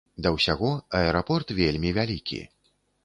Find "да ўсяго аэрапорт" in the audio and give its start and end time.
0.25-1.53